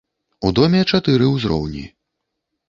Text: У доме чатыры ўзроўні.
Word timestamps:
У 0.47 0.49
доме 0.59 0.81
чатыры 0.93 1.29
ўзроўні. 1.35 1.85